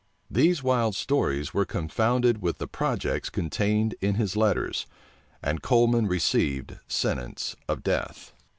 These 0.31 0.63
wild 0.63 0.95
stories 0.95 1.53
were 1.53 1.63
confounded 1.63 2.41
with 2.41 2.57
the 2.57 2.65
projects 2.65 3.29
contained 3.29 3.93
in 4.01 4.15
his 4.15 4.35
letters; 4.35 4.87
and 5.43 5.61
Coleman 5.61 6.07
received 6.07 6.79
sentence 6.87 7.55
of 7.69 7.83
death. 7.83 8.33